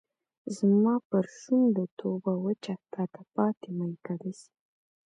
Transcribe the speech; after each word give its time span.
زما 0.57 0.95
پر 1.09 1.25
شونډو 1.39 1.83
توبه 1.99 2.33
وچه 2.43 2.73
تاته 2.93 3.21
پاته 3.33 3.69
میکده 3.77 4.31
سي 4.41 4.53